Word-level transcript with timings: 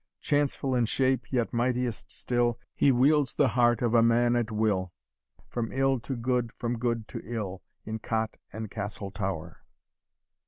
Chanceful 0.19 0.73
in 0.73 0.87
shape, 0.87 1.31
yet 1.31 1.53
mightiest 1.53 2.09
still, 2.09 2.57
He 2.73 2.91
wields 2.91 3.35
the 3.35 3.49
heart 3.49 3.83
of 3.83 3.91
man 4.03 4.35
at 4.35 4.49
will, 4.49 4.91
From 5.47 5.71
ill 5.71 5.99
to 5.99 6.15
good, 6.15 6.51
from 6.53 6.79
good, 6.79 7.07
to 7.09 7.21
ill, 7.23 7.61
In 7.85 7.99
cot 7.99 8.37
and 8.51 8.71
castle 8.71 9.11
tower." 9.11 9.61